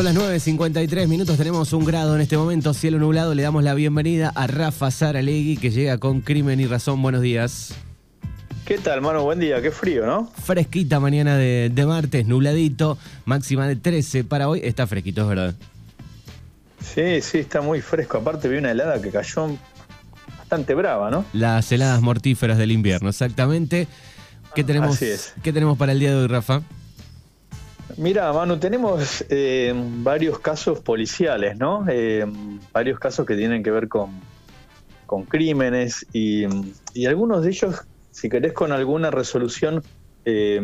Son 0.00 0.06
las 0.06 0.16
9.53 0.16 1.08
minutos, 1.08 1.36
tenemos 1.36 1.74
un 1.74 1.84
grado 1.84 2.14
en 2.14 2.22
este 2.22 2.38
momento, 2.38 2.72
cielo 2.72 2.98
nublado. 2.98 3.34
Le 3.34 3.42
damos 3.42 3.62
la 3.62 3.74
bienvenida 3.74 4.32
a 4.34 4.46
Rafa 4.46 4.90
Saralegui 4.90 5.58
que 5.58 5.68
llega 5.70 5.98
con 5.98 6.22
Crimen 6.22 6.58
y 6.58 6.64
Razón. 6.66 7.02
Buenos 7.02 7.20
días. 7.20 7.74
¿Qué 8.64 8.78
tal, 8.78 9.02
mano? 9.02 9.24
Buen 9.24 9.40
día, 9.40 9.60
qué 9.60 9.70
frío, 9.70 10.06
¿no? 10.06 10.32
Fresquita 10.42 11.00
mañana 11.00 11.36
de, 11.36 11.84
martes, 11.86 12.26
nubladito, 12.26 12.96
máxima 13.26 13.68
de 13.68 13.76
13 13.76 14.24
para 14.24 14.48
hoy. 14.48 14.62
Está 14.64 14.86
fresquito, 14.86 15.20
es 15.20 15.28
verdad. 15.28 15.54
Sí, 16.82 17.20
sí, 17.20 17.36
está 17.36 17.60
muy 17.60 17.82
fresco. 17.82 18.16
Aparte 18.16 18.48
vi 18.48 18.56
una 18.56 18.70
helada 18.70 19.02
que 19.02 19.10
cayó 19.10 19.54
bastante 20.38 20.74
brava, 20.74 21.10
¿no? 21.10 21.26
Las 21.34 21.70
heladas 21.72 22.00
mortíferas 22.00 22.56
del 22.56 22.72
invierno, 22.72 23.10
exactamente. 23.10 23.86
¿Qué 24.54 24.64
tenemos, 24.64 24.98
¿Qué 24.98 25.52
tenemos 25.52 25.76
para 25.76 25.92
el 25.92 26.00
día 26.00 26.12
de 26.12 26.16
hoy, 26.22 26.26
Rafa? 26.26 26.62
Mira, 28.00 28.32
Manu, 28.32 28.58
tenemos 28.58 29.26
eh, 29.28 29.74
varios 29.76 30.38
casos 30.38 30.80
policiales, 30.80 31.58
¿no? 31.58 31.84
Eh, 31.86 32.24
varios 32.72 32.98
casos 32.98 33.26
que 33.26 33.36
tienen 33.36 33.62
que 33.62 33.70
ver 33.70 33.88
con, 33.88 34.08
con 35.04 35.24
crímenes 35.24 36.06
y, 36.10 36.46
algunos 37.06 37.42
de 37.44 37.50
ellos, 37.50 37.84
si 38.10 38.30
querés, 38.30 38.54
con 38.54 38.72
alguna 38.72 39.10
resolución 39.10 39.82
eh, 40.24 40.62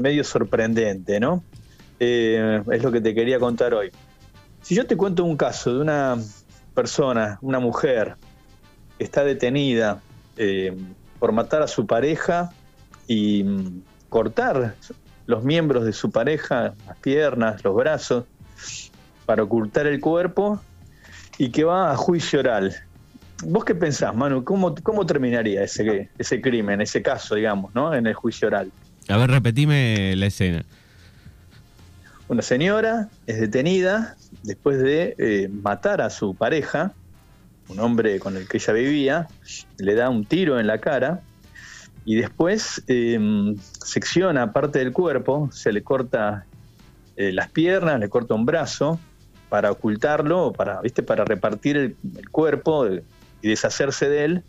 medio 0.00 0.24
sorprendente, 0.24 1.20
¿no? 1.20 1.44
es 2.00 2.82
lo 2.82 2.90
que 2.90 3.00
te 3.00 3.14
quería 3.14 3.38
contar 3.38 3.72
hoy. 3.72 3.92
Si 4.60 4.74
yo 4.74 4.84
te 4.84 4.96
cuento 4.96 5.24
un 5.24 5.36
caso 5.36 5.72
de 5.72 5.80
una 5.80 6.18
persona, 6.74 7.38
una 7.40 7.60
mujer, 7.60 8.16
que 8.98 9.04
está 9.04 9.22
detenida 9.22 10.02
por 11.20 11.30
matar 11.30 11.62
a 11.62 11.68
su 11.68 11.86
pareja 11.86 12.52
y 13.06 13.44
mm, 13.44 13.82
cortar 14.08 14.74
los 15.26 15.44
miembros 15.44 15.84
de 15.84 15.92
su 15.92 16.10
pareja, 16.10 16.74
las 16.86 16.96
piernas, 16.98 17.64
los 17.64 17.74
brazos, 17.74 18.24
para 19.26 19.42
ocultar 19.42 19.86
el 19.86 20.00
cuerpo 20.00 20.60
y 21.38 21.50
que 21.50 21.64
va 21.64 21.90
a 21.90 21.96
juicio 21.96 22.40
oral. 22.40 22.74
¿Vos 23.44 23.64
qué 23.64 23.74
pensás, 23.74 24.14
Manu? 24.14 24.44
¿Cómo, 24.44 24.74
cómo 24.82 25.04
terminaría 25.06 25.62
ese, 25.62 26.08
ese 26.18 26.40
crimen, 26.40 26.80
ese 26.80 27.02
caso, 27.02 27.34
digamos, 27.34 27.74
¿no? 27.74 27.94
en 27.94 28.06
el 28.06 28.14
juicio 28.14 28.48
oral? 28.48 28.70
A 29.08 29.16
ver, 29.16 29.30
repetime 29.30 30.14
la 30.16 30.26
escena. 30.26 30.64
Una 32.28 32.42
señora 32.42 33.08
es 33.26 33.40
detenida 33.40 34.16
después 34.42 34.78
de 34.78 35.14
eh, 35.18 35.48
matar 35.48 36.00
a 36.00 36.08
su 36.08 36.34
pareja, 36.34 36.92
un 37.68 37.80
hombre 37.80 38.18
con 38.18 38.36
el 38.36 38.48
que 38.48 38.58
ella 38.58 38.72
vivía, 38.72 39.28
le 39.78 39.94
da 39.94 40.08
un 40.08 40.24
tiro 40.24 40.58
en 40.58 40.66
la 40.66 40.78
cara 40.78 41.20
y 42.04 42.16
después 42.16 42.82
em, 42.86 43.56
secciona 43.58 44.52
parte 44.52 44.78
del 44.78 44.92
cuerpo, 44.92 45.48
se 45.52 45.72
le 45.72 45.82
corta 45.82 46.46
eh, 47.16 47.32
las 47.32 47.50
piernas, 47.50 47.98
le 48.00 48.08
corta 48.08 48.34
un 48.34 48.44
brazo 48.44 48.98
para 49.48 49.70
ocultarlo, 49.70 50.52
para, 50.52 50.80
¿viste? 50.80 51.02
para 51.02 51.24
repartir 51.24 51.76
el, 51.76 51.96
cuerpo 52.30 52.86
y 52.88 53.48
deshacerse 53.48 54.08
de 54.08 54.24
él 54.24 54.42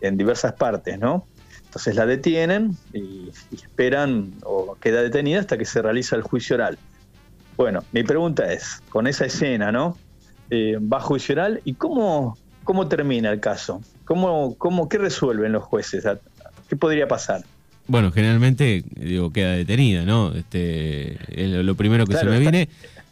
en 0.00 0.16
diversas 0.16 0.54
partes, 0.54 0.98
¿no? 0.98 1.26
Entonces 1.64 1.96
la 1.96 2.06
detienen 2.06 2.76
y, 2.94 3.30
esperan 3.52 4.32
o 4.42 4.76
queda 4.80 5.02
detenida 5.02 5.40
hasta 5.40 5.58
que 5.58 5.66
se 5.66 5.82
realiza 5.82 6.16
el 6.16 6.22
juicio 6.22 6.56
oral. 6.56 6.78
Bueno, 7.56 7.84
mi 7.92 8.02
pregunta 8.04 8.50
es, 8.52 8.82
con 8.88 9.06
esa 9.06 9.26
escena, 9.26 9.70
¿no? 9.70 9.98
Eh, 10.50 10.78
va 10.80 11.00
juicio 11.00 11.34
oral 11.34 11.60
y 11.64 11.74
cómo, 11.74 12.38
cómo 12.64 12.88
termina 12.88 13.30
el 13.30 13.40
caso? 13.40 13.82
¿Cómo, 14.06 14.56
cómo, 14.56 14.88
¿Qué 14.88 14.96
resuelven 14.96 15.52
los 15.52 15.64
jueces 15.64 16.06
¿Qué 16.68 16.76
podría 16.76 17.08
pasar? 17.08 17.44
Bueno, 17.86 18.12
generalmente, 18.12 18.84
digo, 18.96 19.32
queda 19.32 19.52
detenida, 19.52 20.02
¿no? 20.04 20.34
Este, 20.34 21.18
lo 21.34 21.74
primero 21.74 22.06
que 22.06 22.16
se 22.16 22.26
me 22.26 22.38
viene. 22.38 22.68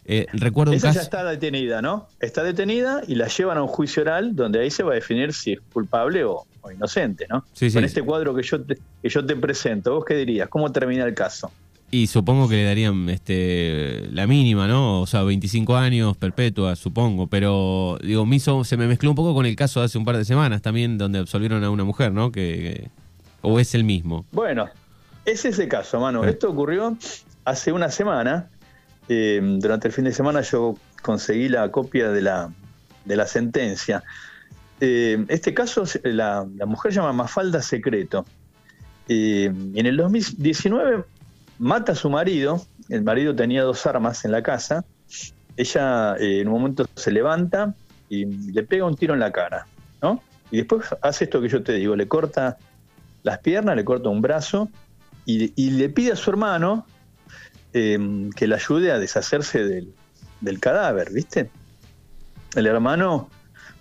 Eh, 0.09 0.25
recuerdo 0.31 0.71
esa 0.71 0.87
un 0.87 0.93
ya 0.93 1.01
está 1.01 1.23
detenida, 1.25 1.81
¿no? 1.81 2.07
Está 2.21 2.41
detenida 2.41 3.01
y 3.05 3.15
la 3.15 3.27
llevan 3.27 3.57
a 3.57 3.63
un 3.63 3.67
juicio 3.67 4.03
oral 4.03 4.37
donde 4.37 4.61
ahí 4.61 4.71
se 4.71 4.81
va 4.81 4.93
a 4.93 4.95
definir 4.95 5.33
si 5.33 5.53
es 5.53 5.59
culpable 5.73 6.23
o, 6.23 6.45
inocente, 6.73 7.27
¿no? 7.29 7.45
Sí, 7.53 7.71
Con 7.71 7.83
este 7.83 8.01
cuadro 8.01 8.35
que 8.35 8.43
yo, 8.43 8.61
te, 8.61 8.77
que 9.01 9.09
yo 9.09 9.25
te 9.25 9.35
presento, 9.35 9.95
¿vos 9.95 10.05
qué 10.05 10.15
dirías? 10.15 10.49
¿Cómo 10.49 10.71
termina 10.71 11.05
el 11.05 11.13
caso? 11.13 11.51
Y 11.91 12.07
supongo 12.07 12.49
que 12.49 12.55
le 12.55 12.63
darían 12.65 13.09
este, 13.09 14.07
la 14.11 14.27
mínima, 14.27 14.67
¿no? 14.67 15.01
O 15.01 15.07
sea, 15.07 15.23
25 15.23 15.77
años, 15.77 16.17
perpetua, 16.17 16.75
supongo. 16.75 17.27
Pero, 17.27 17.97
digo, 18.03 18.25
me 18.25 18.39
se 18.39 18.77
me 18.77 18.87
mezcló 18.87 19.09
un 19.09 19.15
poco 19.15 19.33
con 19.33 19.45
el 19.45 19.55
caso 19.55 19.79
de 19.79 19.85
hace 19.85 19.97
un 19.97 20.03
par 20.03 20.17
de 20.17 20.25
semanas 20.25 20.61
también, 20.61 20.97
donde 20.97 21.19
absolvieron 21.19 21.63
a 21.63 21.69
una 21.69 21.85
mujer, 21.85 22.11
¿no? 22.11 22.31
que 22.33 22.89
¿O 23.41 23.59
es 23.59 23.75
el 23.75 23.83
mismo? 23.83 24.25
Bueno, 24.31 24.69
es 25.25 25.45
ese 25.45 25.67
caso, 25.67 25.99
mano. 25.99 26.23
Eh. 26.23 26.31
Esto 26.31 26.49
ocurrió 26.49 26.97
hace 27.45 27.71
una 27.71 27.91
semana. 27.91 28.49
Eh, 29.09 29.39
durante 29.59 29.87
el 29.87 29.93
fin 29.93 30.05
de 30.05 30.11
semana 30.11 30.41
yo 30.41 30.75
conseguí 31.01 31.49
la 31.49 31.71
copia 31.71 32.09
de 32.09 32.21
la, 32.21 32.51
de 33.05 33.15
la 33.15 33.27
sentencia. 33.27 34.03
Eh, 34.79 35.25
este 35.27 35.53
caso, 35.53 35.83
la, 36.03 36.45
mujer 36.65 36.91
llama 36.91 37.13
Mafalda 37.13 37.61
Secreto. 37.61 38.25
en 39.07 39.85
el 39.85 39.97
2019 39.97 41.03
mata 41.59 41.91
a 41.91 41.95
su 41.95 42.09
marido. 42.09 42.65
El 42.89 43.03
marido 43.03 43.35
tenía 43.35 43.63
dos 43.63 43.85
armas 43.85 44.23
en 44.25 44.31
la 44.31 44.41
casa. 44.43 44.85
Ella 45.57 46.15
en 46.19 46.47
un 46.47 46.53
momento 46.53 46.85
se 46.95 47.11
levanta 47.11 47.73
y 48.09 48.25
le 48.25 48.63
pega 48.63 48.85
un 48.85 48.95
tiro 48.95 49.13
en 49.13 49.19
la 49.19 49.31
cara. 49.31 49.67
¿no? 50.01 50.21
Y 50.51 50.57
después 50.57 50.85
hace 51.01 51.25
esto 51.25 51.41
que 51.41 51.49
yo 51.49 51.63
te 51.63 51.73
digo, 51.73 51.95
le 51.95 52.07
corta 52.07 52.57
las 53.27 53.39
piernas, 53.39 53.75
le 53.75 53.85
corta 53.85 54.09
un 54.09 54.21
brazo 54.21 54.69
y, 55.25 55.71
le 55.71 55.89
pide 55.89 56.13
a 56.13 56.15
su 56.15 56.29
hermano 56.29 56.87
em, 57.73 58.31
que 58.31 58.47
le 58.47 58.55
ayude 58.55 58.91
a 58.91 58.97
deshacerse 58.97 59.63
del, 59.63 60.59
cadáver, 60.59 61.11
¿viste? 61.11 61.49
El 62.55 62.65
hermano 62.65 63.29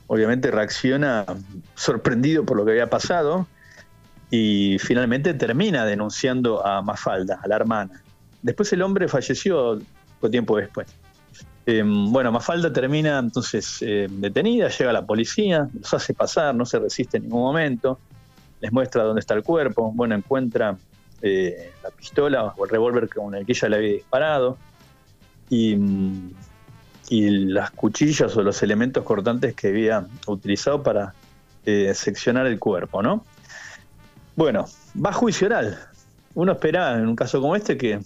obviamente 0.09 0.51
reacciona 0.51 1.25
sorprendido 1.75 2.45
por 2.45 2.57
lo 2.57 2.65
que 2.65 2.73
había 2.73 2.91
pasado 2.91 3.47
y 4.31 4.79
finalmente 4.81 5.34
termina 5.34 5.84
denunciando 5.84 6.67
a 6.67 6.83
Mafalda, 6.83 7.39
a 7.43 7.47
la 7.47 7.57
hermana. 7.57 8.03
Después 8.43 8.73
el 8.73 8.83
hombre 8.83 9.07
falleció 9.07 9.78
poco 10.17 10.31
tiempo 10.31 10.57
después. 10.57 10.89
Em, 11.67 12.11
bueno, 12.11 12.33
Mafalda 12.33 12.73
termina 12.73 13.19
entonces 13.19 13.81
em, 13.83 14.21
detenida, 14.21 14.69
llega 14.69 14.93
la 14.93 15.07
policía, 15.07 15.69
los 15.73 15.95
hace 15.95 16.13
pasar, 16.13 16.55
no 16.55 16.67
se 16.67 16.81
resiste 16.81 17.19
en 17.19 17.25
ningún 17.25 17.43
momento 17.43 18.01
les 18.61 18.72
muestra 18.72 19.03
dónde 19.03 19.21
está 19.21 19.34
el 19.34 19.43
cuerpo, 19.43 19.93
bueno, 19.93 20.15
encuentra 20.15 20.77
eh, 21.22 21.72
la 21.83 21.91
pistola 21.91 22.44
o 22.56 22.65
el 22.65 22.71
revólver 22.71 23.09
con 23.09 23.34
el 23.34 23.47
que 23.47 23.53
ella 23.53 23.69
le 23.69 23.77
había 23.77 23.93
disparado 23.93 24.59
y, 25.49 25.77
las 27.09 27.71
cuchillas 27.71 28.37
o 28.37 28.43
los 28.43 28.62
elementos 28.65 29.05
cortantes 29.05 29.55
que 29.55 29.69
había 29.69 30.06
utilizado 30.27 30.83
para 30.83 31.15
eh, 31.65 31.93
seccionar 31.95 32.47
el 32.47 32.59
cuerpo, 32.59 33.00
¿no? 33.00 33.25
Bueno, 34.34 34.66
va 35.03 35.12
juicio 35.12 35.47
oral. 35.47 35.78
Uno 36.34 36.53
espera 36.53 36.95
en 36.95 37.06
un 37.06 37.15
caso 37.15 37.41
como 37.41 37.55
este 37.55 37.77
que, 37.77 38.00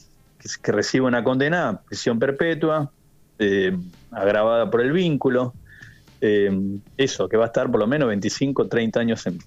que, 0.62 0.72
reciba 0.72 1.08
una 1.08 1.24
condena, 1.24 1.80
prisión 1.86 2.18
perpetua, 2.18 2.90
eh, 3.38 3.74
agravada 4.10 4.70
por 4.70 4.82
el 4.82 4.92
vínculo, 4.92 5.54
eso, 6.20 7.30
que 7.30 7.38
va 7.38 7.44
a 7.44 7.46
estar 7.46 7.70
por 7.70 7.80
lo 7.80 7.86
menos 7.86 8.06
25, 8.08 8.68
30 8.68 9.00
años 9.00 9.26
en, 9.26 9.38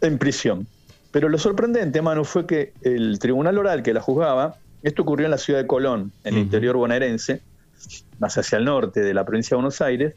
en 0.00 0.18
prisión. 0.18 0.66
Pero 1.10 1.28
lo 1.28 1.38
sorprendente, 1.38 2.02
Manu, 2.02 2.24
fue 2.24 2.46
que 2.46 2.72
el 2.82 3.18
tribunal 3.18 3.58
oral 3.58 3.82
que 3.82 3.94
la 3.94 4.00
juzgaba, 4.00 4.56
esto 4.82 5.02
ocurrió 5.02 5.26
en 5.26 5.30
la 5.30 5.38
ciudad 5.38 5.60
de 5.60 5.66
Colón, 5.66 6.12
en 6.24 6.34
el 6.34 6.40
interior 6.40 6.76
bonaerense, 6.76 7.40
más 8.18 8.36
hacia 8.36 8.58
el 8.58 8.64
norte 8.64 9.00
de 9.00 9.14
la 9.14 9.24
provincia 9.24 9.50
de 9.50 9.56
Buenos 9.56 9.80
Aires, 9.80 10.14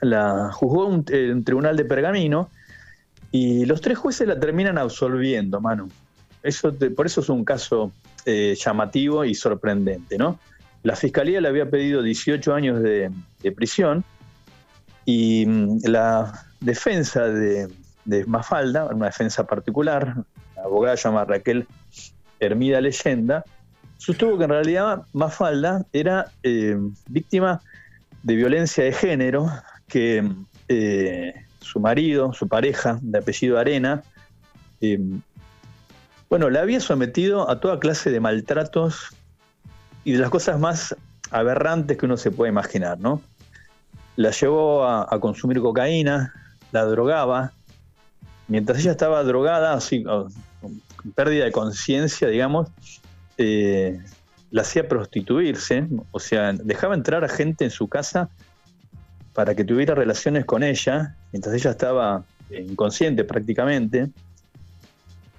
la 0.00 0.50
juzgó 0.52 0.86
un, 0.86 1.04
tribunal 1.04 1.76
de 1.76 1.84
pergamino 1.84 2.50
y 3.30 3.66
los 3.66 3.80
tres 3.80 3.98
jueces 3.98 4.26
la 4.26 4.40
terminan 4.40 4.78
absolviendo, 4.78 5.60
Manu. 5.60 5.88
Eso 6.42 6.74
por 6.96 7.06
eso 7.06 7.20
es 7.20 7.28
un 7.28 7.44
caso 7.44 7.92
eh, 8.24 8.56
llamativo 8.58 9.24
y 9.24 9.34
sorprendente, 9.34 10.16
¿no? 10.16 10.38
La 10.82 10.96
fiscalía 10.96 11.40
le 11.40 11.48
había 11.48 11.68
pedido 11.68 12.02
18 12.02 12.54
años 12.54 12.82
de 12.82 13.12
prisión 13.54 14.02
y 15.04 15.44
mm, 15.46 15.80
la 15.84 16.46
defensa 16.60 17.26
de, 17.26 17.68
de 18.04 18.24
Mafalda, 18.26 18.86
una 18.86 19.06
defensa 19.06 19.46
particular, 19.46 20.14
la 20.56 20.62
abogada 20.62 20.96
llamada 20.96 21.26
Raquel 21.26 21.66
Hermida 22.38 22.80
Leyenda, 22.80 23.44
sostuvo 23.98 24.38
que 24.38 24.44
en 24.44 24.50
realidad 24.50 25.02
Mafalda 25.12 25.84
era 25.92 26.32
eh, 26.42 26.76
víctima 27.08 27.60
de 28.22 28.34
violencia 28.34 28.84
de 28.84 28.92
género, 28.92 29.50
que 29.88 30.26
eh, 30.68 31.34
su 31.60 31.80
marido, 31.80 32.32
su 32.32 32.48
pareja 32.48 32.98
de 33.02 33.18
apellido 33.18 33.58
Arena, 33.58 34.02
eh, 34.80 34.98
bueno, 36.28 36.48
la 36.48 36.60
había 36.60 36.80
sometido 36.80 37.50
a 37.50 37.60
toda 37.60 37.80
clase 37.80 38.10
de 38.10 38.20
maltratos 38.20 39.08
y 40.04 40.12
de 40.12 40.18
las 40.18 40.30
cosas 40.30 40.58
más 40.58 40.96
aberrantes 41.30 41.98
que 41.98 42.06
uno 42.06 42.16
se 42.16 42.30
puede 42.30 42.50
imaginar, 42.50 42.98
¿no? 43.00 43.20
La 44.16 44.30
llevó 44.30 44.84
a 44.86 45.18
consumir 45.20 45.60
cocaína, 45.60 46.32
la 46.72 46.84
drogaba, 46.84 47.52
mientras 48.50 48.80
ella 48.80 48.90
estaba 48.90 49.22
drogada, 49.22 49.72
así, 49.72 50.02
con 50.02 50.32
pérdida 51.14 51.44
de 51.44 51.52
conciencia, 51.52 52.28
digamos, 52.28 52.68
eh, 53.38 53.98
la 54.50 54.62
hacía 54.62 54.88
prostituirse, 54.88 55.86
o 56.10 56.20
sea, 56.20 56.52
dejaba 56.52 56.94
entrar 56.94 57.24
a 57.24 57.28
gente 57.28 57.64
en 57.64 57.70
su 57.70 57.88
casa 57.88 58.28
para 59.32 59.54
que 59.54 59.64
tuviera 59.64 59.94
relaciones 59.94 60.44
con 60.44 60.62
ella, 60.64 61.16
mientras 61.32 61.54
ella 61.54 61.70
estaba 61.70 62.24
inconsciente 62.50 63.24
prácticamente, 63.24 64.10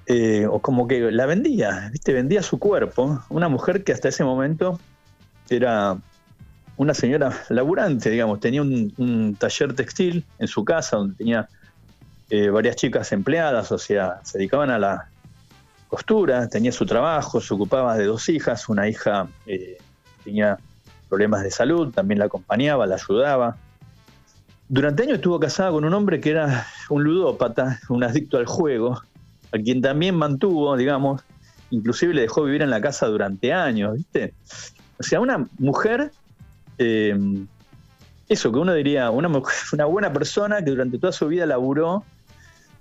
eh, 0.08 0.48
o 0.50 0.60
como 0.60 0.88
que 0.88 1.12
la 1.12 1.26
vendía, 1.26 1.90
¿viste? 1.92 2.14
vendía 2.14 2.42
su 2.42 2.58
cuerpo, 2.58 3.22
una 3.30 3.50
mujer 3.50 3.84
que 3.84 3.92
hasta 3.92 4.08
ese 4.10 4.24
momento 4.24 4.80
era 5.50 5.98
una 6.78 6.94
señora 6.94 7.38
laburante, 7.50 8.10
digamos, 8.10 8.40
tenía 8.40 8.62
un, 8.62 9.36
taller 9.38 9.76
textil 9.76 10.26
en 10.40 10.48
su 10.48 10.64
casa 10.66 10.98
donde 10.98 11.16
tenía 11.16 11.48
eh, 12.34 12.50
varias 12.50 12.78
chicas 12.78 13.12
empleadas, 13.12 13.72
o 13.74 13.78
sea, 13.78 14.22
se 14.24 14.38
dedicaban 14.38 14.70
a 14.70 14.80
la 14.80 15.10
costura, 15.90 16.48
tenía 16.48 16.72
su 16.72 16.86
trabajo, 16.86 17.42
se 17.42 17.54
ocupaba 17.54 17.98
de 17.98 18.06
dos 18.06 18.30
hijas, 18.30 18.70
una 18.70 18.88
hija 18.88 19.28
eh, 19.46 19.78
tenía 20.24 20.58
problemas 21.10 21.44
de 21.44 21.52
salud, 21.52 21.94
también 21.94 22.20
la 22.20 22.26
acompañaba, 22.26 22.88
la 22.88 22.96
ayudaba. 22.96 23.58
Durante 24.70 25.04
años 25.04 25.16
estuvo 25.16 25.42
casada 25.42 25.72
con 25.72 25.84
un 25.84 25.94
hombre 25.94 26.22
que 26.22 26.32
era 26.32 26.66
un 26.90 27.04
ludópata, 27.04 27.82
un 27.90 28.02
adicto 28.04 28.38
al 28.38 28.46
juego, 28.46 29.02
a 29.52 29.58
quien 29.58 29.82
también 29.82 30.16
mantuvo, 30.16 30.78
digamos, 30.78 31.22
inclusive 31.70 32.14
le 32.14 32.22
dejó 32.22 32.44
vivir 32.44 32.62
en 32.62 32.70
la 32.70 32.80
casa 32.80 33.08
durante 33.08 33.52
años, 33.52 33.96
¿viste? 33.96 34.34
O 34.98 35.04
sea, 35.04 35.20
una 35.20 35.46
mujer 35.60 36.14
eh, 36.78 37.46
eso 38.32 38.50
que 38.50 38.60
uno 38.60 38.74
diría, 38.74 39.12
una, 39.12 39.30
una 39.74 39.86
buena 39.86 40.14
persona 40.14 40.64
que 40.64 40.72
durante 40.72 40.98
toda 40.98 41.12
su 41.12 41.28
vida 41.28 41.46
laburó, 41.46 42.06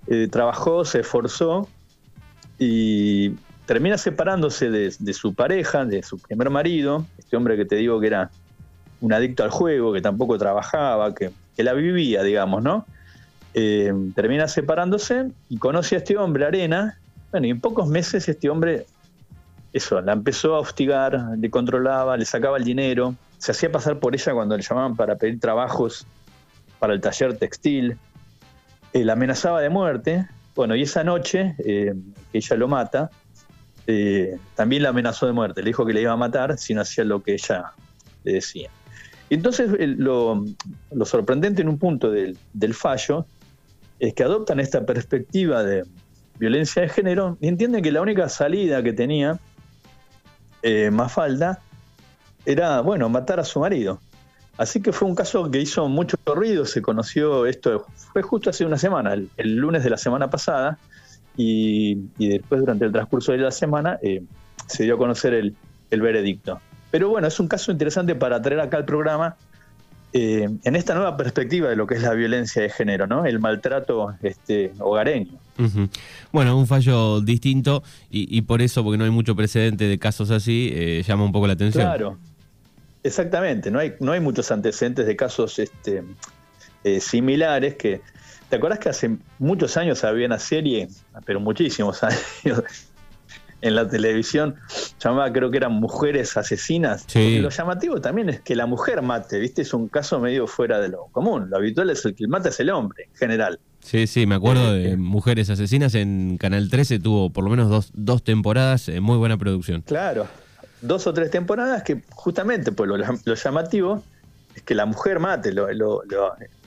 eh, 0.07 0.27
trabajó, 0.29 0.85
se 0.85 1.01
esforzó 1.01 1.67
y 2.57 3.31
termina 3.65 3.97
separándose 3.97 4.69
de, 4.69 5.13
su 5.13 5.33
pareja, 5.33 5.85
de 5.85 6.03
su 6.03 6.19
primer 6.19 6.49
marido, 6.49 7.05
este 7.17 7.37
hombre 7.37 7.55
que 7.55 7.65
te 7.65 7.75
digo 7.75 7.99
que 7.99 8.07
era 8.07 8.29
un 8.99 9.13
adicto 9.13 9.43
al 9.43 9.49
juego, 9.49 9.93
que 9.93 10.01
tampoco 10.01 10.37
trabajaba, 10.37 11.13
que, 11.15 11.31
la 11.57 11.73
vivía, 11.73 12.23
digamos, 12.23 12.63
¿no? 12.63 12.87
Eh, 13.53 13.93
termina 14.15 14.47
separándose 14.47 15.29
y 15.47 15.57
conoce 15.57 15.95
a 15.95 15.99
este 15.99 16.17
hombre, 16.17 16.45
Arena. 16.45 16.97
Bueno, 17.29 17.45
y 17.45 17.51
en 17.51 17.61
pocos 17.61 17.87
meses 17.87 18.27
este 18.27 18.49
hombre, 18.49 18.87
eso, 19.71 20.01
la 20.01 20.13
empezó 20.13 20.55
a 20.55 20.59
hostigar, 20.59 21.37
le 21.37 21.49
controlaba, 21.51 22.17
le 22.17 22.25
sacaba 22.25 22.57
el 22.57 22.63
dinero, 22.63 23.15
se 23.37 23.51
hacía 23.51 23.71
pasar 23.71 23.99
por 23.99 24.15
ella 24.15 24.33
cuando 24.33 24.57
le 24.57 24.63
llamaban 24.63 24.95
para 24.95 25.15
pedir 25.15 25.39
trabajos 25.39 26.05
para 26.79 26.93
el 26.93 27.01
taller 27.01 27.37
textil, 27.37 27.97
eh, 28.93 29.05
la 29.05 29.13
amenazaba 29.13 29.61
de 29.61 29.69
muerte, 29.69 30.27
bueno, 30.55 30.75
y 30.75 30.83
esa 30.83 31.03
noche 31.03 31.55
eh, 31.59 31.93
que 32.31 32.37
ella 32.37 32.55
lo 32.57 32.67
mata, 32.67 33.09
eh, 33.87 34.37
también 34.55 34.83
la 34.83 34.89
amenazó 34.89 35.25
de 35.25 35.31
muerte, 35.31 35.61
le 35.61 35.69
dijo 35.69 35.85
que 35.85 35.93
le 35.93 36.01
iba 36.01 36.11
a 36.11 36.17
matar 36.17 36.57
si 36.57 36.73
no 36.73 36.81
hacía 36.81 37.03
lo 37.03 37.23
que 37.23 37.33
ella 37.33 37.71
le 38.23 38.33
decía. 38.33 38.69
entonces 39.29 39.69
lo, 39.97 40.45
sorprendente 41.05 41.61
en 41.61 41.69
un 41.69 41.77
punto 41.79 42.11
del, 42.11 42.37
del 42.53 42.73
fallo 42.73 43.25
es 43.99 44.13
que 44.13 44.23
adoptan 44.23 44.59
esta 44.59 44.85
perspectiva 44.85 45.63
de 45.63 45.83
violencia 46.37 46.81
de 46.81 46.89
género 46.89 47.37
y 47.39 47.47
entienden 47.47 47.81
que 47.81 47.91
la 47.91 48.01
única 48.01 48.29
salida 48.29 48.83
que 48.83 48.93
tenía 48.93 49.39
Mafalda 50.91 51.59
era, 52.45 52.81
bueno, 52.81 53.09
matar 53.09 53.39
a 53.39 53.43
su 53.43 53.59
marido. 53.59 53.99
Así 54.57 54.81
que 54.81 54.91
fue 54.91 55.07
un 55.07 55.15
caso 55.15 55.49
que 55.49 55.59
hizo 55.59 55.87
mucho 55.87 56.17
ruido, 56.25 56.65
se 56.65 56.81
conoció 56.81 57.45
esto, 57.45 57.85
fue 57.95 58.21
justo 58.21 58.49
hace 58.49 58.65
una 58.65 58.77
semana, 58.77 59.13
el, 59.13 59.55
lunes 59.55 59.83
de 59.83 59.89
la 59.89 59.97
semana 59.97 60.29
pasada, 60.29 60.77
y, 61.37 61.95
después 62.17 62.59
durante 62.61 62.85
el 62.85 62.91
transcurso 62.91 63.31
de 63.31 63.39
la 63.39 63.51
semana 63.51 63.97
eh, 64.03 64.21
se 64.67 64.83
dio 64.83 64.95
a 64.95 64.97
conocer 64.97 65.33
el, 65.33 65.55
veredicto. 65.89 66.59
Pero 66.91 67.09
bueno, 67.09 67.27
es 67.27 67.39
un 67.39 67.47
caso 67.47 67.71
interesante 67.71 68.15
para 68.15 68.41
traer 68.41 68.59
acá 68.59 68.77
al 68.77 68.85
programa 68.85 69.35
eh, 70.13 70.49
en 70.63 70.75
esta 70.75 70.93
nueva 70.93 71.15
perspectiva 71.15 71.69
de 71.69 71.75
lo 71.75 71.87
que 71.87 71.95
es 71.95 72.01
la 72.01 72.13
violencia 72.13 72.61
de 72.61 72.69
género, 72.69 73.07
¿no? 73.07 73.25
El 73.25 73.39
maltrato 73.39 74.13
este, 74.21 74.73
hogareño. 74.79 75.39
Bueno, 76.31 76.57
un 76.57 76.67
fallo 76.67 77.21
distinto 77.21 77.83
y, 78.09 78.41
por 78.41 78.61
eso, 78.61 78.83
porque 78.83 78.97
no 78.97 79.05
hay 79.05 79.11
mucho 79.11 79.35
precedente 79.35 79.85
de 79.85 79.99
casos 79.99 80.31
así, 80.31 80.69
eh, 80.73 81.03
llama 81.05 81.23
un 81.23 81.31
poco 81.31 81.47
la 81.47 81.53
atención. 81.53 81.83
Claro, 81.83 82.17
Exactamente, 83.03 83.71
no 83.71 83.79
hay, 83.79 83.93
no 83.99 84.11
hay 84.11 84.19
muchos 84.19 84.51
antecedentes 84.51 85.05
de 85.05 85.15
casos 85.15 85.59
este, 85.59 86.03
eh, 86.83 86.99
similares 86.99 87.75
que... 87.75 88.01
¿Te 88.49 88.57
acuerdas 88.57 88.79
que 88.79 88.89
hace 88.89 89.17
muchos 89.39 89.77
años 89.77 90.03
había 90.03 90.27
una 90.27 90.37
serie, 90.37 90.89
pero 91.25 91.39
muchísimos 91.39 92.03
años, 92.03 92.63
en 93.61 93.75
la 93.75 93.87
televisión, 93.87 94.55
llamaba, 94.99 95.31
creo 95.31 95.49
que 95.49 95.57
eran 95.57 95.71
Mujeres 95.71 96.35
Asesinas? 96.35 97.05
Sí. 97.07 97.39
Lo 97.39 97.49
llamativo 97.49 98.01
también 98.01 98.27
es 98.29 98.41
que 98.41 98.55
la 98.55 98.65
mujer 98.65 99.01
mate, 99.01 99.39
¿viste? 99.39 99.61
Es 99.61 99.73
un 99.73 99.87
caso 99.87 100.19
medio 100.19 100.47
fuera 100.47 100.79
de 100.79 100.89
lo 100.89 101.05
común. 101.13 101.49
Lo 101.49 101.57
habitual 101.57 101.91
es 101.91 102.03
el 102.03 102.13
que 102.13 102.27
mata 102.27 102.49
es 102.49 102.59
el 102.59 102.71
hombre, 102.71 103.05
en 103.05 103.15
general. 103.15 103.59
Sí, 103.79 104.05
sí, 104.05 104.27
me 104.27 104.35
acuerdo 104.35 104.73
de 104.73 104.91
eh, 104.91 104.97
Mujeres 104.97 105.49
Asesinas 105.49 105.95
en 105.95 106.37
Canal 106.37 106.69
13, 106.69 106.99
tuvo 106.99 107.31
por 107.31 107.45
lo 107.45 107.49
menos 107.49 107.69
dos, 107.69 107.91
dos 107.93 108.21
temporadas, 108.21 108.89
eh, 108.89 108.99
muy 108.99 109.17
buena 109.17 109.37
producción. 109.37 109.81
Claro, 109.81 110.27
dos 110.81 111.07
o 111.07 111.13
tres 111.13 111.31
temporadas 111.31 111.83
que 111.83 112.01
justamente 112.09 112.71
pues 112.71 112.89
lo, 112.89 113.35
llamativo 113.35 114.03
es 114.55 114.61
que 114.63 114.75
la 114.75 114.85
mujer 114.85 115.19
mate, 115.19 115.53
lo, 115.53 115.67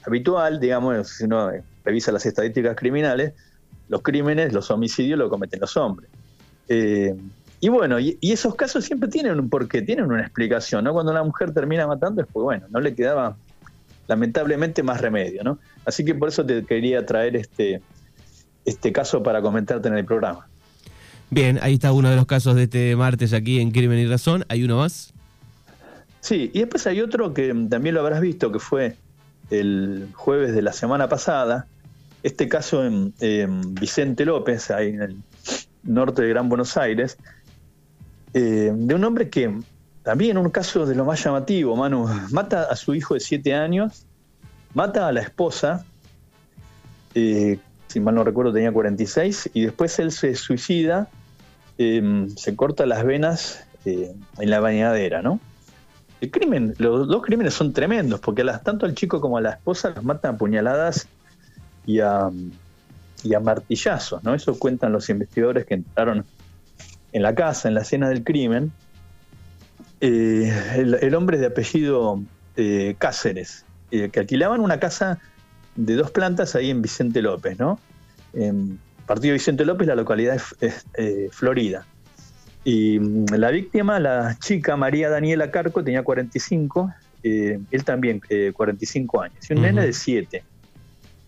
habitual, 0.07 0.61
digamos, 0.61 1.09
si 1.09 1.25
uno 1.25 1.51
revisa 1.85 2.13
las 2.13 2.25
estadísticas 2.25 2.77
criminales, 2.77 3.35
los 3.89 4.03
crímenes, 4.03 4.53
los 4.53 4.71
homicidios 4.71 5.19
lo 5.19 5.29
cometen 5.29 5.61
los 5.61 5.77
hombres. 5.77 6.09
Eh, 6.69 7.15
y 7.61 7.69
bueno, 7.69 7.99
y, 7.99 8.19
esos 8.21 8.55
casos 8.55 8.85
siempre 8.85 9.09
tienen 9.09 9.39
un 9.39 9.49
porqué, 9.49 9.83
tienen 9.83 10.07
una 10.07 10.23
explicación, 10.23 10.85
¿no? 10.85 10.93
Cuando 10.93 11.13
la 11.13 11.23
mujer 11.23 11.53
termina 11.53 11.87
matando 11.87 12.23
es 12.23 12.29
pues 12.33 12.43
bueno, 12.43 12.67
no 12.71 12.81
le 12.81 12.95
quedaba 12.95 13.37
lamentablemente 14.07 14.83
más 14.83 15.01
remedio, 15.01 15.43
¿no? 15.43 15.59
Así 15.85 16.05
que 16.05 16.15
por 16.15 16.29
eso 16.29 16.45
te 16.45 16.65
quería 16.65 17.05
traer 17.05 17.37
este, 17.37 17.81
este 18.65 18.93
caso 18.93 19.23
para 19.23 19.41
comentarte 19.41 19.89
en 19.89 19.97
el 19.97 20.05
programa. 20.05 20.47
Bien, 21.31 21.59
ahí 21.63 21.75
está 21.75 21.93
uno 21.93 22.11
de 22.11 22.17
los 22.17 22.27
casos 22.27 22.55
de 22.55 22.65
este 22.65 22.97
martes 22.97 23.33
aquí 23.33 23.61
en 23.61 23.71
Crimen 23.71 23.99
y 23.99 24.07
Razón. 24.07 24.45
¿Hay 24.49 24.63
uno 24.63 24.79
más? 24.79 25.13
Sí, 26.21 26.51
y 26.55 26.61
después 26.61 26.87
hay 26.87 27.01
otro 27.01 27.35
que 27.35 27.55
también 27.69 27.95
lo 27.95 28.01
habrás 28.01 28.21
visto, 28.21 28.51
que 28.51 28.59
fue 28.59 28.97
el 29.51 30.09
jueves 30.15 30.55
de 30.55 30.63
la 30.63 30.73
semana 30.73 31.09
pasada. 31.09 31.67
Este 32.23 32.49
caso 32.49 32.85
en, 32.85 33.13
Vicente 33.75 34.25
López, 34.25 34.71
ahí 34.71 34.89
en 34.89 35.03
el 35.03 35.17
norte 35.83 36.23
de 36.23 36.29
Gran 36.29 36.49
Buenos 36.49 36.77
Aires, 36.77 37.19
eh, 38.33 38.73
de 38.75 38.95
un 38.95 39.05
hombre 39.05 39.29
que 39.29 39.55
también 40.03 40.39
un 40.39 40.51
caso 40.51 40.87
de 40.87 40.95
lo 40.95 41.05
más 41.05 41.23
llamativo, 41.23 41.77
Manu, 41.77 42.07
mata 42.31 42.65
a 42.65 42.77
su 42.77 42.95
hijo 42.95 43.15
de 43.15 43.21
siete 43.21 43.55
años, 43.55 44.07
mata 44.73 45.09
a 45.09 45.13
la 45.13 45.21
esposa, 45.21 45.85
eh, 47.15 47.59
si 47.89 48.01
mal 48.01 48.15
no 48.15 48.25
recuerdo 48.25 48.53
tenía 48.53 48.73
46, 48.73 49.51
y 49.55 49.63
después 49.63 49.99
él 49.99 50.11
se 50.11 50.35
suicida, 50.37 51.09
em, 51.79 52.29
se 52.31 52.57
corta 52.57 52.87
las 52.87 53.05
venas 53.05 53.67
eh, 53.85 54.15
en 54.39 54.51
la 54.51 54.61
bañadera, 54.61 55.23
¿no? 55.23 55.41
El 56.21 56.31
crimen, 56.31 56.75
los 56.79 57.07
dos 57.07 57.23
crímenes 57.23 57.55
son 57.55 57.73
tremendos, 57.73 58.21
porque 58.21 58.45
tanto 58.65 58.87
al 58.87 58.95
chico 58.95 59.21
como 59.21 59.37
a 59.37 59.41
la 59.41 59.51
esposa 59.51 59.91
los 59.91 60.05
matan 60.05 60.37
a 60.37 60.39
puñaladas 60.39 61.07
y 61.85 62.01
a, 62.01 62.31
y 63.23 63.35
a 63.35 63.41
martillazos, 63.41 64.25
¿no? 64.25 64.35
Eso 64.35 64.59
cuentan 64.59 64.93
los 64.93 65.11
investigadores 65.11 65.67
que 65.67 65.75
entraron 65.75 66.25
en 67.13 67.23
la 67.23 67.35
casa, 67.35 67.69
en 67.69 67.75
la 67.75 67.83
escena 67.83 68.09
del 68.09 68.25
crimen. 68.25 68.73
Eh, 70.01 70.53
el, 70.77 71.15
hombre 71.15 71.39
de 71.39 71.47
apellido 71.47 72.23
eh, 72.57 72.95
Cáceres, 72.99 73.67
que 73.91 74.19
alquilaban 74.19 74.61
una 74.61 74.81
casa 74.81 75.21
de 75.77 75.95
dos 75.95 76.11
plantas 76.11 76.55
ahí 76.55 76.71
en 76.71 76.83
Vicente 76.83 77.23
López, 77.23 77.59
¿no? 77.59 77.79
Partido 79.07 79.35
Vicente 79.35 79.65
López, 79.65 79.87
la 79.87 79.95
localidad 79.95 80.41
es, 80.61 80.87
eh, 80.95 81.29
Florida. 81.31 81.87
Y 82.65 82.99
mm, 82.99 83.27
la 83.37 83.51
víctima, 83.51 84.01
la 84.01 84.37
chica 84.41 84.77
María 84.77 85.11
Daniela 85.11 85.51
Carco, 85.51 85.85
tenía 85.85 86.03
45, 86.03 86.93
eh, 87.23 87.59
él 87.71 87.85
también 87.85 88.21
45 88.53 89.23
eh, 89.23 89.27
años, 89.27 89.51
y 89.51 89.53
un 89.53 89.63
nene 89.63 89.87
de 89.87 89.93
7. 89.93 90.43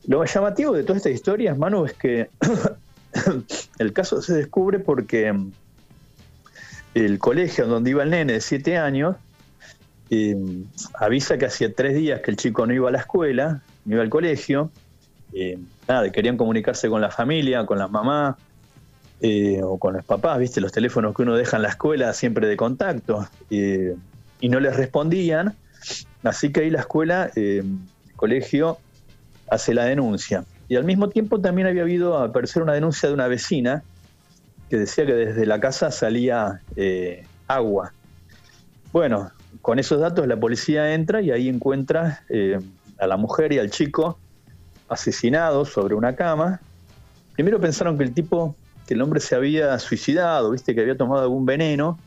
Lo 0.06 0.25
llamativo 0.25 0.73
de 0.73 0.85
toda 0.85 0.97
esta 0.97 1.11
historia, 1.11 1.54
Manu, 1.54 1.85
es 1.85 1.92
que 1.95 2.30
el 3.78 3.92
caso 3.92 4.23
se 4.23 4.35
descubre 4.35 4.78
porque 4.78 5.33
mm, 5.33 5.52
el 6.95 7.18
colegio 7.18 7.66
donde 7.66 7.90
iba 7.90 8.02
el 8.02 8.11
nene 8.11 8.35
de 8.35 8.40
7 8.40 8.78
años 8.78 9.16
avisa 11.00 11.37
que 11.37 11.47
hacía 11.47 11.75
tres 11.75 11.97
días 11.97 12.21
que 12.21 12.30
el 12.30 12.37
chico 12.37 12.64
no 12.64 12.73
iba 12.73 12.88
a 12.88 12.92
la 12.92 13.00
escuela, 13.00 13.61
iba 13.87 14.02
al 14.02 14.09
colegio, 14.09 14.71
eh, 15.38 15.59
nada, 15.87 16.11
querían 16.11 16.38
comunicarse 16.38 16.88
con 16.88 17.02
la 17.02 17.11
familia, 17.11 17.66
con 17.66 17.78
la 17.78 17.88
mamá 17.88 18.38
eh, 19.21 19.61
o 19.62 19.78
con 19.78 19.93
los 19.93 20.05
papás, 20.05 20.38
viste, 20.38 20.62
los 20.62 20.73
teléfonos 20.73 21.14
que 21.14 21.23
uno 21.23 21.37
deja 21.37 21.59
en 21.59 21.62
la 21.62 21.69
escuela 21.69 22.12
siempre 22.14 22.47
de 22.47 22.57
contacto, 22.57 23.28
eh, 23.50 23.95
y 24.40 24.49
no 24.49 24.61
les 24.61 24.75
respondían, 24.76 25.55
así 26.23 26.52
que 26.52 26.61
ahí 26.61 26.71
la 26.71 26.81
escuela, 26.81 27.31
el 27.35 27.76
colegio, 28.16 28.78
hace 29.50 29.75
la 29.75 29.85
denuncia. 29.85 30.45
Y 30.69 30.76
al 30.76 30.85
mismo 30.85 31.11
tiempo 31.11 31.38
también 31.38 31.69
había 31.69 31.83
habido 31.83 32.16
aparecer 32.16 32.62
una 32.62 32.73
denuncia 32.73 33.09
de 33.09 33.14
una 33.14 33.28
vecina 33.28 33.83
que 34.71 34.78
decía 34.78 35.05
que 35.05 35.12
desde 35.12 35.45
la 35.45 35.61
casa 35.61 35.90
salía 35.90 36.62
agua. 37.47 37.93
bueno, 38.90 39.31
con 39.61 39.78
esos 39.78 40.00
datos 40.00 40.26
la 40.26 40.37
policía 40.37 40.95
entra 40.95 41.21
y 41.21 41.31
ahí 41.31 41.49
encuentra 41.49 42.23
eh, 42.28 42.59
a 42.99 43.07
la 43.07 43.16
mujer 43.16 43.52
y 43.52 43.59
al 43.59 43.71
chico 43.71 44.19
asesinados 44.88 45.71
sobre 45.71 45.95
una 45.95 46.14
cama. 46.14 46.61
Primero 47.35 47.61
pensaron 47.61 47.99
que 47.99 48.05
el 48.05 48.14
tipo, 48.14 48.55
que 48.87 48.95
el 48.95 49.02
hombre 49.02 49.21
se 49.21 49.35
había 49.35 49.78
suicidado, 49.78 50.50
viste, 50.50 50.75
que 50.75 50.81
había 50.81 50.97
tomado 50.97 51.23
algún 51.23 51.47
veneno, 51.47 51.99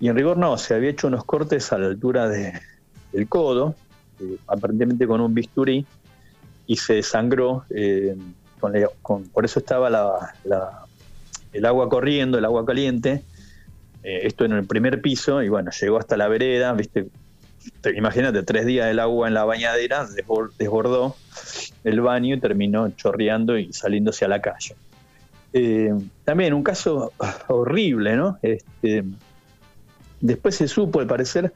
y 0.00 0.08
en 0.08 0.16
rigor 0.16 0.36
no, 0.36 0.58
se 0.58 0.74
había 0.74 0.90
hecho 0.90 1.06
unos 1.06 1.24
cortes 1.24 1.72
a 1.72 1.78
la 1.78 1.86
altura 1.86 2.28
de, 2.28 2.60
del 3.12 3.28
codo, 3.28 3.76
eh, 4.20 4.36
aparentemente 4.48 5.06
con 5.06 5.20
un 5.20 5.34
bisturí, 5.34 5.86
y 6.66 6.76
se 6.76 6.94
desangró. 6.94 7.64
Eh, 7.70 8.16
por 9.32 9.44
eso 9.44 9.58
estaba 9.58 9.88
el 11.52 11.66
agua 11.66 11.88
corriendo, 11.88 12.38
el 12.38 12.44
agua 12.44 12.64
caliente, 12.64 13.24
eh, 14.04 14.20
esto 14.24 14.44
en 14.44 14.52
el 14.52 14.64
primer 14.64 15.00
piso, 15.00 15.42
y 15.42 15.48
bueno, 15.48 15.70
llegó 15.70 15.98
hasta 15.98 16.16
la 16.16 16.28
vereda, 16.28 16.72
viste, 16.72 17.08
imagínate, 17.94 18.42
tres 18.42 18.66
días 18.66 18.88
el 18.88 18.98
agua 18.98 19.28
en 19.28 19.34
la 19.34 19.44
bañadera, 19.44 20.06
desbordó 20.58 21.16
el 21.84 22.00
baño 22.00 22.34
y 22.34 22.40
terminó 22.40 22.90
chorreando 22.90 23.58
y 23.58 23.72
saliéndose 23.72 24.24
a 24.24 24.28
la 24.28 24.40
calle. 24.40 24.76
Eh, 25.52 25.92
también 26.24 26.54
un 26.54 26.62
caso 26.62 27.12
horrible, 27.48 28.16
¿no? 28.16 28.38
Este, 28.42 29.04
después 30.20 30.56
se 30.56 30.68
supo, 30.68 31.00
al 31.00 31.06
parecer, 31.06 31.52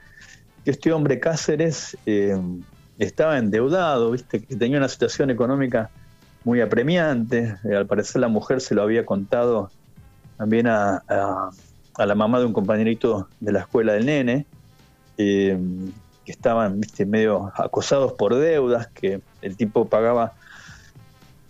que 0.64 0.71
este 0.71 0.92
hombre 0.92 1.21
Cáceres 1.21 1.97
eh, 2.06 2.37
estaba 2.99 3.38
endeudado, 3.38 4.11
¿viste? 4.11 4.42
que 4.42 4.56
tenía 4.56 4.78
una 4.78 4.88
situación 4.88 5.30
económica 5.30 5.90
muy 6.45 6.61
apremiante. 6.61 7.56
al 7.64 7.87
parecer 7.87 8.21
la 8.21 8.28
mujer 8.28 8.61
se 8.61 8.75
lo 8.75 8.83
había 8.83 9.04
contado 9.06 9.71
también 10.37 10.66
a, 10.66 11.02
a 11.99 12.06
la 12.06 12.14
mamá 12.14 12.38
de 12.38 12.47
un 12.47 12.52
compañerito 12.52 13.28
de 13.40 13.52
la 13.52 13.61
escuela 13.61 13.95
del 13.95 14.06
nene, 14.06 14.47
eh, 15.18 15.59
que 16.26 16.33
estaban 16.33 16.80
medio 17.06 17.52
acosados 17.54 18.12
por 18.12 18.35
deudas, 18.35 18.88
que 18.88 19.21
el 19.42 19.56
tipo 19.56 19.88
pagaba 19.88 20.35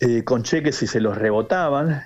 eh, 0.01 0.23
con 0.23 0.43
cheques 0.43 0.83
y 0.83 0.87
se 0.87 1.01
los 1.01 1.17
rebotaban. 1.17 2.03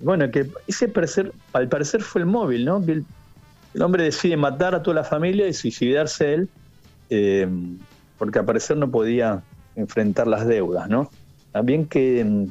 Bueno, 0.00 0.30
que 0.30 0.50
ese 0.66 0.88
parecer, 0.88 1.32
al 1.52 1.68
parecer 1.68 2.02
fue 2.02 2.22
el 2.22 2.26
móvil, 2.26 2.64
¿no? 2.64 2.84
Que 2.84 2.92
el, 3.74 3.82
hombre 3.82 4.04
decide 4.04 4.38
matar 4.38 4.74
a 4.74 4.82
toda 4.82 4.94
la 4.94 5.04
familia 5.04 5.46
y 5.46 5.52
suicidarse 5.52 6.32
él, 6.32 6.48
eh, 7.10 7.46
porque 8.18 8.38
al 8.38 8.46
parecer 8.46 8.78
no 8.78 8.90
podía 8.90 9.42
enfrentar 9.76 10.26
las 10.26 10.46
deudas, 10.46 10.88
¿no? 10.88 11.10
También 11.52 11.86
que, 11.86 12.46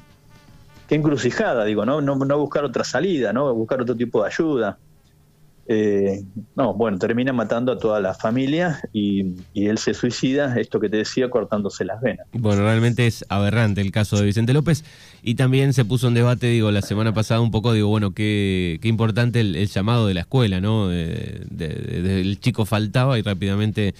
que 0.87 0.95
encrucijada, 0.95 1.65
digo, 1.65 1.83
¿no? 1.83 1.99
¿no? 1.99 2.15
No 2.15 2.37
buscar 2.37 2.63
otra 2.63 2.83
salida, 2.83 3.33
¿no? 3.33 3.51
Buscar 3.55 3.81
otro 3.81 3.95
tipo 3.95 4.21
de 4.21 4.27
ayuda. 4.27 4.77
Eh, 5.65 6.23
no, 6.57 6.73
bueno, 6.73 6.97
termina 6.97 7.31
matando 7.31 7.71
a 7.71 7.77
toda 7.77 8.01
la 8.01 8.13
familia 8.13 8.81
y, 8.91 9.35
él 9.55 9.77
se 9.77 9.93
suicida, 9.93 10.59
esto 10.59 10.79
que 10.79 10.89
te 10.89 10.97
decía, 10.97 11.29
cortándose 11.29 11.85
las 11.85 12.01
venas. 12.01 12.27
Bueno, 12.33 12.63
realmente 12.63 13.07
es 13.07 13.23
aberrante 13.29 13.79
el 13.79 13.91
caso 13.91 14.17
de 14.17 14.25
Vicente 14.25 14.53
López 14.53 14.83
y 15.23 15.35
también 15.35 15.71
se 15.73 15.85
puso 15.85 16.09
en 16.09 16.15
debate, 16.15 16.47
digo, 16.47 16.69
la 16.71 16.81
semana 16.81 17.13
pasada 17.13 17.39
un 17.39 17.51
poco, 17.51 17.71
digo, 17.71 17.87
bueno, 17.87 18.13
qué, 18.13 18.77
qué 18.81 18.89
importante 18.89 19.39
el, 19.39 19.67
llamado 19.67 20.07
de 20.07 20.13
la 20.13 20.21
escuela, 20.21 20.59
¿no? 20.59 20.91
el 20.91 22.37
chico 22.41 22.65
faltaba 22.65 23.17
y 23.17 23.21
rápidamente 23.21 23.95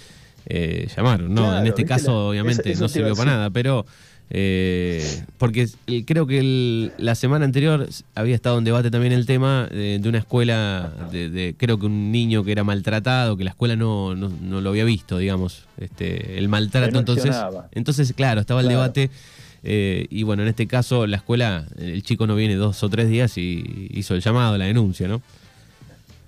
eh, 0.46 0.90
llamaron, 0.96 1.34
¿no? 1.34 1.58
en 1.58 1.66
este 1.66 1.86
caso, 1.86 2.28
obviamente, 2.30 2.76
no 2.76 2.90
sirvió 2.90 3.16
para 3.16 3.32
nada, 3.32 3.50
pero... 3.50 3.86
Eh, 4.36 5.24
porque 5.38 5.70
creo 6.08 6.26
que 6.26 6.92
la 6.98 7.14
semana 7.14 7.46
anterior 7.46 7.88
había 8.16 8.34
estado 8.34 8.58
en 8.58 8.64
debate 8.64 8.90
también 8.90 9.14
el 9.14 9.28
tema 9.28 9.68
de, 9.72 10.02
una 10.04 10.18
escuela, 10.18 10.92
de, 11.12 11.54
creo 11.56 11.78
que 11.78 11.86
un 11.86 12.12
niño 12.12 12.44
que 12.44 12.52
era 12.52 12.64
maltratado, 12.64 13.38
que 13.38 13.44
la 13.44 13.52
escuela 13.52 13.76
no, 13.76 14.16
no, 14.16 14.60
lo 14.60 14.70
había 14.72 14.86
visto, 14.86 15.20
digamos, 15.20 15.68
este, 15.78 16.40
el 16.40 16.50
maltrato. 16.50 16.98
Entonces, 16.98 17.36
entonces, 17.74 18.12
claro, 18.14 18.42
estaba 18.42 18.62
el 18.62 18.68
debate. 18.68 19.12
Eh, 19.66 20.08
y 20.10 20.24
bueno, 20.24 20.42
en 20.42 20.50
este 20.50 20.68
caso, 20.68 21.08
la 21.08 21.18
escuela, 21.18 21.66
el 21.78 22.02
chico 22.04 22.28
no 22.28 22.36
viene 22.36 22.56
dos 22.56 22.84
o 22.84 22.90
tres 22.90 23.08
días 23.08 23.38
y 23.38 23.88
hizo 23.92 24.16
el 24.16 24.22
llamado, 24.22 24.58
la 24.58 24.66
denuncia, 24.66 25.08
¿no? 25.08 25.22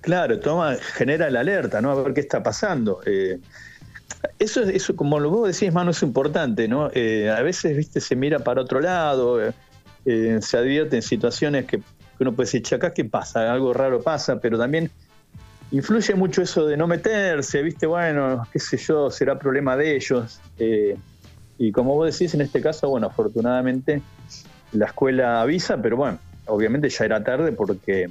Claro, 0.01 0.39
toma, 0.39 0.75
genera 0.93 1.29
la 1.31 1.39
alerta, 1.39 1.81
¿no? 1.81 1.91
A 1.91 2.03
ver 2.03 2.13
qué 2.13 2.21
está 2.21 2.43
pasando. 2.43 3.01
Eh, 3.07 3.39
eso, 4.39 4.61
eso 4.63 4.95
como 4.95 5.19
lo 5.19 5.29
vos 5.29 5.47
decís, 5.47 5.73
mano, 5.73 5.91
es 5.91 6.01
importante, 6.03 6.67
¿no? 6.67 6.89
Eh, 6.93 7.29
a 7.29 7.41
veces, 7.41 7.75
viste, 7.75 8.01
se 8.01 8.15
mira 8.15 8.39
para 8.39 8.61
otro 8.61 8.79
lado, 8.79 9.41
eh, 9.41 9.53
eh, 10.05 10.39
se 10.41 10.57
advierte 10.57 10.97
en 10.97 11.01
situaciones 11.01 11.65
que, 11.65 11.81
uno 12.19 12.33
puede 12.33 12.47
decir, 12.47 12.63
acá 12.73 12.93
qué 12.93 13.05
pasa, 13.05 13.51
algo 13.51 13.73
raro 13.73 14.01
pasa, 14.01 14.39
pero 14.39 14.57
también 14.57 14.89
influye 15.71 16.15
mucho 16.15 16.41
eso 16.41 16.65
de 16.65 16.77
no 16.77 16.87
meterse, 16.87 17.61
viste, 17.61 17.85
bueno, 17.85 18.47
qué 18.51 18.59
sé 18.59 18.77
yo, 18.77 19.11
será 19.11 19.37
problema 19.37 19.75
de 19.75 19.95
ellos. 19.95 20.39
y 21.57 21.71
como 21.71 21.95
vos 21.95 22.11
decís, 22.11 22.33
en 22.33 22.41
este 22.41 22.61
caso, 22.61 22.89
bueno, 22.89 23.07
afortunadamente 23.07 24.01
la 24.71 24.85
escuela 24.85 25.41
avisa, 25.41 25.81
pero 25.81 25.97
bueno, 25.97 26.19
obviamente 26.47 26.89
ya 26.89 27.05
era 27.05 27.23
tarde 27.23 27.51
porque 27.51 28.09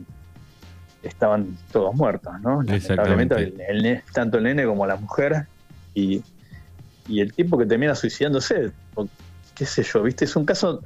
estaban 1.02 1.56
todos 1.72 1.94
muertos, 1.94 2.32
¿no? 2.40 2.62
Lamentablemente, 2.62 4.02
tanto 4.12 4.38
el 4.38 4.44
nene 4.44 4.64
como 4.64 4.86
la 4.86 4.96
mujer 4.96 5.46
y, 5.94 6.22
el 7.08 7.32
tipo 7.34 7.58
que 7.58 7.66
termina 7.66 7.94
suicidándose, 7.94 8.72
qué 9.54 9.66
sé 9.66 9.82
yo, 9.82 10.02
viste, 10.02 10.24
es 10.24 10.34
un 10.36 10.46
caso 10.46 10.82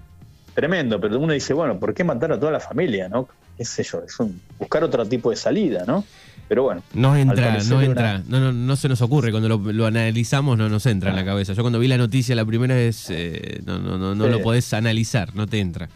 tremendo, 0.55 1.01
pero 1.01 1.19
uno 1.19 1.33
dice, 1.33 1.55
bueno, 1.55 1.79
¿por 1.79 1.95
qué 1.95 2.03
matar 2.03 2.33
a 2.33 2.41
toda 2.41 2.51
la 2.51 2.61
familia, 2.61 3.09
no? 3.09 3.29
Qué 3.57 3.65
sé 3.65 3.85
yo, 3.85 4.03
es 4.05 4.19
un, 4.19 4.41
buscar 4.59 4.83
otro 4.83 5.07
tipo 5.07 5.31
de 5.31 5.37
salida, 5.37 5.85
¿no? 5.87 6.05
Pero 6.49 6.65
bueno. 6.65 6.83
No 6.95 7.15
entra, 7.15 7.59
no 7.69 7.83
entra, 7.83 8.23
no, 8.27 8.41
no, 8.41 8.53
no, 8.53 8.77
se 8.77 8.89
nos 8.89 9.01
ocurre, 9.01 9.31
cuando 9.31 9.49
lo, 9.59 9.87
analizamos 9.87 10.59
no 10.59 10.69
nos 10.69 10.87
entra 10.87 11.11
en 11.11 11.17
la 11.17 11.23
ah. 11.23 11.27
cabeza. 11.27 11.53
Yo 11.53 11.63
cuando 11.63 11.79
vi 11.79 11.87
la 11.87 11.99
noticia 11.99 12.35
la 12.35 12.45
primera 12.45 12.75
vez, 12.75 13.07
eh, 13.11 13.61
no, 13.65 13.79
no, 13.79 13.99
no, 13.99 14.15
no 14.15 14.27
lo 14.27 14.43
podés 14.43 14.73
analizar, 14.73 15.35
no 15.37 15.47
te 15.47 15.61
entra. 15.61 15.89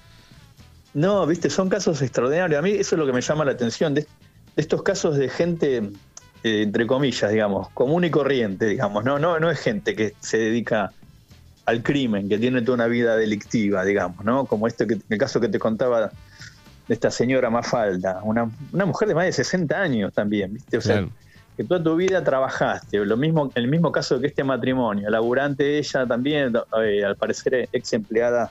No, 0.94 1.26
viste, 1.26 1.48
son 1.48 1.68
casos 1.68 2.02
extraordinarios. 2.02 2.58
A 2.58 2.62
mí 2.62 2.70
eso 2.70 2.94
es 2.94 2.98
lo 2.98 3.06
que 3.06 3.12
me 3.12 3.22
llama 3.22 3.44
la 3.44 3.52
atención, 3.52 3.94
de 3.94 4.06
estos 4.56 4.82
casos 4.82 5.16
de 5.16 5.28
gente 5.28 5.90
eh, 6.44 6.62
entre 6.62 6.86
comillas, 6.86 7.30
digamos, 7.30 7.68
común 7.70 8.04
y 8.04 8.10
corriente, 8.10 8.66
digamos, 8.66 9.04
no, 9.04 9.18
no, 9.18 9.38
no 9.38 9.50
es 9.50 9.60
gente 9.60 9.94
que 9.94 10.14
se 10.20 10.38
dedica 10.38 10.92
al 11.66 11.82
crimen, 11.82 12.28
que 12.28 12.38
tiene 12.38 12.62
toda 12.62 12.74
una 12.74 12.86
vida 12.88 13.16
delictiva, 13.16 13.84
digamos, 13.84 14.24
¿no? 14.24 14.46
Como 14.46 14.66
este 14.66 14.86
que, 14.86 14.98
el 15.08 15.18
caso 15.18 15.40
que 15.40 15.48
te 15.48 15.60
contaba 15.60 16.10
de 16.88 16.94
esta 16.94 17.12
señora 17.12 17.48
Mafalda, 17.48 18.20
una, 18.24 18.50
una 18.72 18.86
mujer 18.86 19.08
de 19.08 19.14
más 19.14 19.26
de 19.26 19.32
60 19.32 19.80
años 19.80 20.12
también, 20.12 20.54
¿viste? 20.54 20.78
O 20.78 20.80
sea, 20.80 21.06
que 21.56 21.62
toda 21.62 21.80
tu 21.80 21.94
vida 21.94 22.24
trabajaste, 22.24 22.98
lo 23.04 23.16
mismo, 23.16 23.52
el 23.54 23.68
mismo 23.68 23.92
caso 23.92 24.18
que 24.18 24.26
este 24.26 24.42
matrimonio, 24.42 25.08
laburante 25.10 25.78
ella 25.78 26.06
también, 26.06 26.52
eh, 26.82 27.04
al 27.04 27.14
parecer 27.14 27.68
ex 27.70 27.92
empleada 27.92 28.50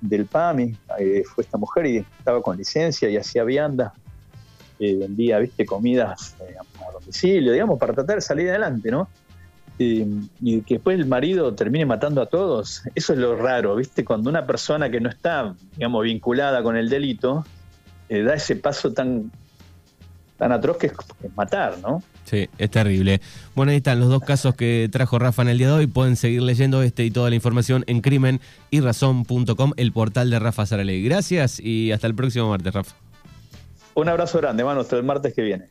del 0.00 0.26
PAMI, 0.26 0.76
eh, 0.98 1.22
fue 1.24 1.44
esta 1.44 1.56
mujer 1.56 1.86
y 1.86 1.96
estaba 2.18 2.42
con 2.42 2.56
licencia 2.56 3.08
y 3.08 3.16
hacía 3.16 3.44
viandas 3.44 3.92
vendía, 4.90 5.38
viste, 5.38 5.64
comidas 5.64 6.34
domicilio, 7.12 7.52
digamos, 7.52 7.78
para 7.78 7.92
tratar 7.92 8.16
de 8.16 8.22
salir 8.22 8.48
adelante, 8.50 8.90
¿no? 8.90 9.08
y 9.78 10.60
que 10.62 10.74
después 10.74 10.98
el 10.98 11.06
marido 11.06 11.54
termine 11.54 11.84
matando 11.84 12.22
a 12.22 12.26
todos, 12.26 12.82
eso 12.94 13.12
es 13.14 13.18
lo 13.18 13.36
raro, 13.36 13.74
¿viste? 13.74 14.04
Cuando 14.04 14.30
una 14.30 14.46
persona 14.46 14.90
que 14.90 15.00
no 15.00 15.08
está, 15.08 15.54
digamos, 15.76 16.04
vinculada 16.04 16.62
con 16.62 16.76
el 16.76 16.88
delito, 16.88 17.44
eh, 18.08 18.22
da 18.22 18.34
ese 18.34 18.56
paso 18.56 18.92
tan, 18.92 19.32
tan 20.38 20.52
atroz 20.52 20.76
que 20.76 20.86
es, 20.86 20.92
matar, 21.34 21.78
¿no? 21.82 22.02
Sí, 22.24 22.48
es 22.58 22.70
terrible. 22.70 23.20
Bueno, 23.54 23.72
ahí 23.72 23.78
están 23.78 23.98
los 23.98 24.08
dos 24.08 24.22
casos 24.22 24.54
que 24.54 24.88
trajo 24.92 25.18
Rafa 25.18 25.42
en 25.42 25.48
el 25.48 25.58
día 25.58 25.68
de 25.68 25.72
hoy. 25.72 25.86
Pueden 25.86 26.16
seguir 26.16 26.42
leyendo 26.42 26.82
este 26.82 27.04
y 27.04 27.10
toda 27.10 27.30
la 27.30 27.36
información 27.36 27.84
en 27.88 28.00
crimen 28.00 28.40
y 28.70 28.80
razón.com, 28.80 29.72
el 29.76 29.92
portal 29.92 30.30
de 30.30 30.38
Rafa 30.38 30.64
Saraley. 30.64 31.02
Gracias 31.02 31.58
y 31.58 31.90
hasta 31.90 32.06
el 32.06 32.14
próximo 32.14 32.50
martes, 32.50 32.72
Rafa. 32.72 32.94
Un 33.94 34.08
abrazo 34.08 34.38
grande, 34.38 34.64
mano, 34.64 34.80
hasta 34.80 34.96
el 34.96 35.02
martes 35.02 35.34
que 35.34 35.42
viene. 35.42 35.60